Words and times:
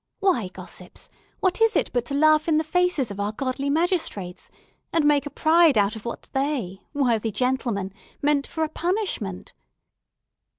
Why, 0.19 0.47
gossips, 0.47 1.09
what 1.41 1.61
is 1.61 1.75
it 1.75 1.91
but 1.93 2.05
to 2.05 2.15
laugh 2.15 2.47
in 2.47 2.57
the 2.57 2.63
faces 2.63 3.11
of 3.11 3.19
our 3.19 3.31
godly 3.31 3.69
magistrates, 3.69 4.49
and 4.91 5.05
make 5.05 5.27
a 5.27 5.29
pride 5.29 5.77
out 5.77 5.95
of 5.95 6.05
what 6.05 6.23
they, 6.33 6.81
worthy 6.91 7.31
gentlemen, 7.31 7.93
meant 8.19 8.47
for 8.47 8.63
a 8.63 8.67
punishment?" 8.69 9.53